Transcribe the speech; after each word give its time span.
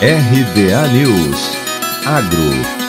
RBA 0.00 0.92
News. 0.92 1.56
Agro 2.04 2.85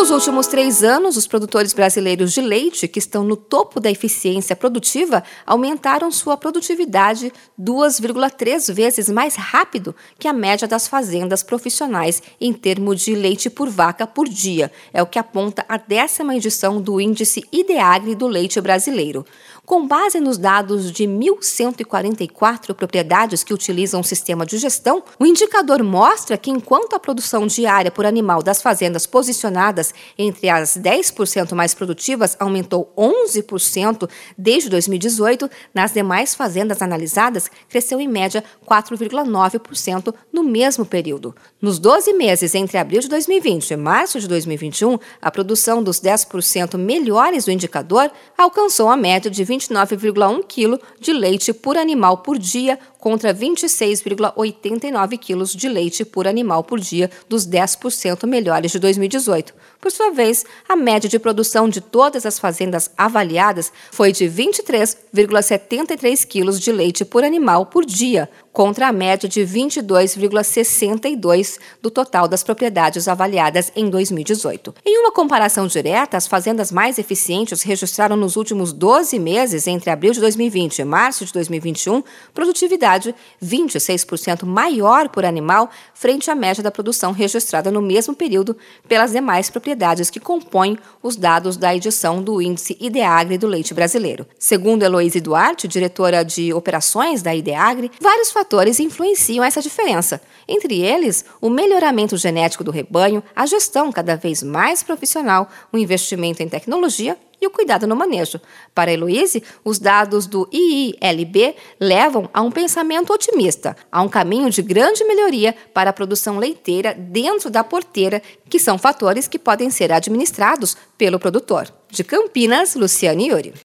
Nos 0.00 0.08
últimos 0.08 0.46
três 0.46 0.82
anos, 0.82 1.18
os 1.18 1.26
produtores 1.26 1.74
brasileiros 1.74 2.32
de 2.32 2.40
leite, 2.40 2.88
que 2.88 2.98
estão 2.98 3.22
no 3.22 3.36
topo 3.36 3.78
da 3.78 3.90
eficiência 3.90 4.56
produtiva, 4.56 5.22
aumentaram 5.44 6.10
sua 6.10 6.38
produtividade 6.38 7.30
2,3 7.60 8.72
vezes 8.72 9.10
mais 9.10 9.34
rápido 9.36 9.94
que 10.18 10.26
a 10.26 10.32
média 10.32 10.66
das 10.66 10.88
fazendas 10.88 11.42
profissionais 11.42 12.22
em 12.40 12.50
termos 12.50 13.02
de 13.02 13.14
leite 13.14 13.50
por 13.50 13.68
vaca 13.68 14.06
por 14.06 14.26
dia. 14.26 14.72
É 14.90 15.02
o 15.02 15.06
que 15.06 15.18
aponta 15.18 15.66
a 15.68 15.76
décima 15.76 16.34
edição 16.34 16.80
do 16.80 16.98
Índice 16.98 17.44
Ideagri 17.52 18.14
do 18.14 18.26
Leite 18.26 18.58
Brasileiro. 18.58 19.26
Com 19.66 19.86
base 19.86 20.18
nos 20.18 20.38
dados 20.38 20.90
de 20.90 21.04
1.144 21.04 22.74
propriedades 22.74 23.44
que 23.44 23.52
utilizam 23.52 24.00
o 24.00 24.04
sistema 24.04 24.46
de 24.46 24.56
gestão, 24.56 25.04
o 25.18 25.26
indicador 25.26 25.82
mostra 25.84 26.38
que, 26.38 26.50
enquanto 26.50 26.96
a 26.96 26.98
produção 26.98 27.46
diária 27.46 27.90
por 27.90 28.06
animal 28.06 28.42
das 28.42 28.62
fazendas 28.62 29.06
posicionadas 29.06 29.89
entre 30.18 30.48
as 30.48 30.76
10% 30.76 31.54
mais 31.54 31.74
produtivas 31.74 32.36
aumentou 32.38 32.92
11% 32.96 34.08
desde 34.36 34.68
2018, 34.68 35.50
nas 35.74 35.92
demais 35.92 36.34
fazendas 36.34 36.82
analisadas 36.82 37.50
cresceu 37.68 38.00
em 38.00 38.08
média 38.08 38.42
4,9% 38.68 40.14
no 40.32 40.42
mesmo 40.42 40.84
período. 40.84 41.34
Nos 41.60 41.78
12 41.78 42.12
meses 42.14 42.54
entre 42.54 42.78
abril 42.78 43.00
de 43.00 43.08
2020 43.08 43.70
e 43.70 43.76
março 43.76 44.20
de 44.20 44.28
2021, 44.28 44.98
a 45.20 45.30
produção 45.30 45.82
dos 45.82 46.00
10% 46.00 46.78
melhores 46.78 47.44
do 47.44 47.50
indicador 47.50 48.10
alcançou 48.36 48.88
a 48.88 48.96
média 48.96 49.30
de 49.30 49.44
29,1 49.44 50.42
kg 50.46 50.80
de 51.00 51.12
leite 51.12 51.52
por 51.52 51.76
animal 51.76 52.18
por 52.18 52.38
dia, 52.38 52.78
contra 52.98 53.34
26,89 53.34 55.18
quilos 55.18 55.54
de 55.54 55.68
leite 55.68 56.04
por 56.04 56.28
animal 56.28 56.62
por 56.62 56.78
dia 56.78 57.10
dos 57.28 57.46
10% 57.46 58.26
melhores 58.26 58.72
de 58.72 58.78
2018. 58.78 59.54
Por 59.80 59.90
sua 59.90 60.10
vez, 60.10 60.44
a 60.68 60.76
média 60.76 61.08
de 61.08 61.18
produção 61.18 61.66
de 61.66 61.80
todas 61.80 62.26
as 62.26 62.38
fazendas 62.38 62.90
avaliadas 62.98 63.72
foi 63.90 64.12
de 64.12 64.26
23,73 64.26 66.26
quilos 66.26 66.60
de 66.60 66.70
leite 66.70 67.02
por 67.02 67.24
animal 67.24 67.64
por 67.64 67.86
dia, 67.86 68.28
contra 68.52 68.88
a 68.88 68.92
média 68.92 69.28
de 69.28 69.42
22,62 69.42 71.58
do 71.80 71.88
total 71.90 72.28
das 72.28 72.42
propriedades 72.42 73.06
avaliadas 73.08 73.72
em 73.76 73.88
2018. 73.88 74.74
Em 74.84 74.98
uma 74.98 75.12
comparação 75.12 75.66
direta, 75.66 76.16
as 76.16 76.26
fazendas 76.26 76.72
mais 76.72 76.98
eficientes 76.98 77.62
registraram 77.62 78.16
nos 78.16 78.36
últimos 78.36 78.72
12 78.72 79.18
meses, 79.18 79.66
entre 79.66 79.90
abril 79.90 80.12
de 80.12 80.20
2020 80.20 80.78
e 80.80 80.84
março 80.84 81.24
de 81.24 81.32
2021, 81.32 82.02
produtividade 82.34 83.14
26% 83.42 84.44
maior 84.44 85.08
por 85.08 85.24
animal 85.24 85.70
frente 85.94 86.30
à 86.30 86.34
média 86.34 86.62
da 86.62 86.70
produção 86.70 87.12
registrada 87.12 87.70
no 87.70 87.80
mesmo 87.80 88.14
período 88.14 88.54
pelas 88.88 89.12
demais 89.12 89.48
propriedades 89.50 90.10
que 90.10 90.20
compõem 90.20 90.78
os 91.02 91.16
dados 91.16 91.56
da 91.56 91.74
edição 91.74 92.22
do 92.22 92.42
Índice 92.42 92.76
Ideagri 92.80 93.38
do 93.38 93.46
Leite 93.46 93.74
Brasileiro. 93.74 94.26
Segundo 94.38 94.82
Heloíse 94.82 95.20
Duarte, 95.20 95.68
diretora 95.68 96.24
de 96.24 96.52
operações 96.52 97.22
da 97.22 97.34
Ideagri, 97.34 97.90
vários 98.00 98.30
fatores 98.40 98.80
influenciam 98.80 99.44
essa 99.44 99.60
diferença. 99.60 100.18
Entre 100.48 100.80
eles, 100.80 101.26
o 101.42 101.50
melhoramento 101.50 102.16
genético 102.16 102.64
do 102.64 102.70
rebanho, 102.70 103.22
a 103.36 103.44
gestão 103.44 103.92
cada 103.92 104.16
vez 104.16 104.42
mais 104.42 104.82
profissional, 104.82 105.46
o 105.70 105.76
investimento 105.76 106.42
em 106.42 106.48
tecnologia 106.48 107.18
e 107.38 107.46
o 107.46 107.50
cuidado 107.50 107.86
no 107.86 107.94
manejo. 107.94 108.40
Para 108.74 108.92
Heloíse, 108.92 109.42
os 109.62 109.78
dados 109.78 110.26
do 110.26 110.48
IILB 110.50 111.54
levam 111.78 112.30
a 112.32 112.40
um 112.40 112.50
pensamento 112.50 113.12
otimista, 113.12 113.76
a 113.92 114.00
um 114.00 114.08
caminho 114.08 114.48
de 114.48 114.62
grande 114.62 115.04
melhoria 115.04 115.54
para 115.74 115.90
a 115.90 115.92
produção 115.92 116.38
leiteira 116.38 116.94
dentro 116.94 117.50
da 117.50 117.62
porteira, 117.62 118.22
que 118.48 118.58
são 118.58 118.78
fatores 118.78 119.28
que 119.28 119.38
podem 119.38 119.68
ser 119.68 119.92
administrados 119.92 120.78
pelo 120.96 121.18
produtor. 121.18 121.70
De 121.90 122.02
Campinas, 122.02 122.74
Luciane 122.74 123.28
Iuri. 123.28 123.52